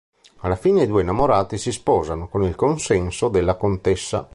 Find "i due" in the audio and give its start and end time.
0.81-1.03